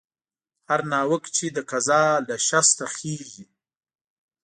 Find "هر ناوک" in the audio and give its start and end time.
0.69-1.23